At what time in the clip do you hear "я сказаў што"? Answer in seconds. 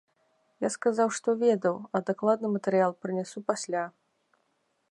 0.63-1.29